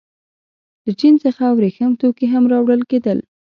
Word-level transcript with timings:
له 0.85 0.91
چین 0.99 1.13
څخه 1.23 1.43
ورېښم 1.55 1.91
توکي 1.99 2.25
هم 2.33 2.43
راوړل 2.53 2.81
کېدل. 2.91 3.19